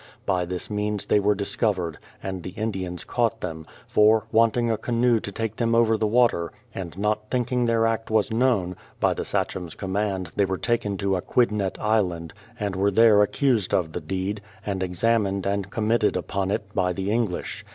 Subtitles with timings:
[0.25, 4.75] By this means they were dis covered, and the Indians caught them; for, wanting a
[4.75, 9.13] canoe to take them over the water, and not thinking their act was known, by
[9.13, 14.01] the sachem's command they were taken to Aquidnett Island, and were there accused of the
[14.01, 17.63] deed, and examined and committed upon it by the English.